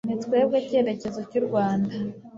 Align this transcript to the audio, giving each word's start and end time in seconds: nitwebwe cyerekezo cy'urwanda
nitwebwe 0.07 0.57
cyerekezo 0.67 1.19
cy'urwanda 1.29 1.93